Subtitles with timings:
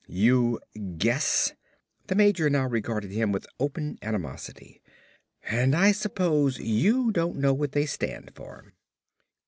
[0.07, 0.59] "You
[0.97, 1.53] guess!"
[2.07, 4.81] The major now regarded him with open animosity.
[5.43, 8.73] "And I suppose you don't know what they stand for."